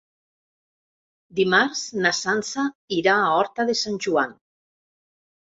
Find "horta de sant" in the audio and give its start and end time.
3.35-4.01